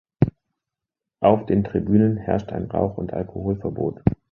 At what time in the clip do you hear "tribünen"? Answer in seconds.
1.63-2.17